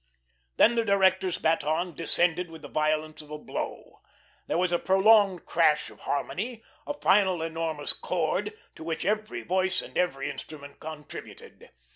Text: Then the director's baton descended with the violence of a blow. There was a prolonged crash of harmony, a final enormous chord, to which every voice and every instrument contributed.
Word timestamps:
Then 0.57 0.73
the 0.73 0.83
director's 0.83 1.37
baton 1.37 1.93
descended 1.93 2.49
with 2.49 2.63
the 2.63 2.67
violence 2.67 3.21
of 3.21 3.29
a 3.29 3.37
blow. 3.37 3.99
There 4.47 4.57
was 4.57 4.71
a 4.71 4.79
prolonged 4.79 5.45
crash 5.45 5.91
of 5.91 5.99
harmony, 5.99 6.63
a 6.87 6.95
final 6.95 7.43
enormous 7.43 7.93
chord, 7.93 8.55
to 8.73 8.83
which 8.83 9.05
every 9.05 9.43
voice 9.43 9.79
and 9.79 9.95
every 9.99 10.27
instrument 10.31 10.79
contributed. 10.79 11.69